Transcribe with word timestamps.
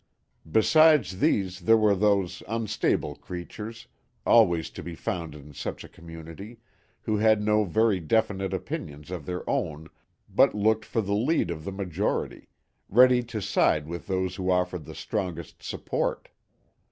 Besides 0.51 1.19
these 1.19 1.59
there 1.59 1.77
were 1.77 1.93
those 1.93 2.41
unstable 2.47 3.13
creatures, 3.17 3.85
always 4.25 4.71
to 4.71 4.81
be 4.81 4.95
found 4.95 5.35
in 5.35 5.53
such 5.53 5.83
a 5.83 5.87
community, 5.87 6.57
who 7.03 7.17
had 7.17 7.39
no 7.39 7.65
very 7.65 7.99
definite 7.99 8.51
opinions 8.51 9.11
of 9.11 9.27
their 9.27 9.47
own, 9.47 9.89
but 10.27 10.55
looked 10.55 10.85
for 10.85 11.01
the 11.03 11.13
lead 11.13 11.51
of 11.51 11.65
the 11.65 11.71
majority, 11.71 12.49
ready 12.89 13.21
to 13.25 13.43
side 13.43 13.85
with 13.85 14.07
those 14.07 14.37
who 14.37 14.49
offered 14.49 14.85
the 14.85 14.95
strongest 14.95 15.61
support. 15.61 16.29